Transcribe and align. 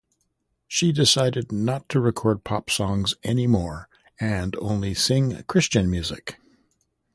She 0.67 0.91
decided 0.91 1.51
not 1.51 1.87
to 1.89 1.99
record 1.99 2.43
pop 2.43 2.71
songs 2.71 3.13
anymore 3.23 3.87
and 4.19 4.55
only 4.55 4.95
sing 4.95 5.43
Christian 5.43 5.91
music. 5.91 6.39